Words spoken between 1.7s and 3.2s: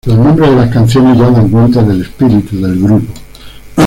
del espíritu del grupo.